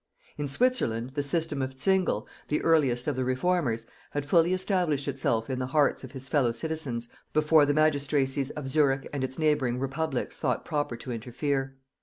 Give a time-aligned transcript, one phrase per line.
[0.35, 5.47] In Switzerland, the system of Zwingle, the earliest of the reformers, had fully established itself
[5.47, 9.77] in the hearts of his fellow citizens before the magistracies of Zurich and its neighbouring
[9.79, 11.75] republics thought proper to interfere.